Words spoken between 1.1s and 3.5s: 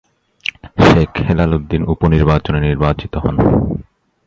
হেলাল উদ্দীন উপ-নির্বাচনে নির্বাচিত হন।